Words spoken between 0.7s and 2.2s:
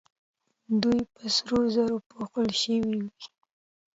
دوی په سرو زرو